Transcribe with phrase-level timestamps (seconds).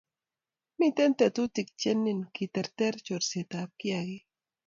[0.77, 4.25] mito tetutik che niin keterter chorsetab kiagiik